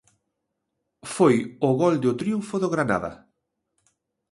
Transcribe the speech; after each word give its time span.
Foi 1.15 1.35
o 1.67 1.69
gol 1.81 1.95
do 2.03 2.17
triunfo 2.19 2.55
do 2.59 2.71
Granada. 2.73 3.11